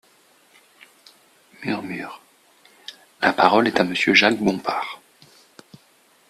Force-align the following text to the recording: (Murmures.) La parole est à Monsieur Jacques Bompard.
(Murmures.) 1.63 2.17
La 3.21 3.33
parole 3.33 3.67
est 3.67 3.79
à 3.79 3.83
Monsieur 3.83 4.15
Jacques 4.15 4.39
Bompard. 4.41 4.99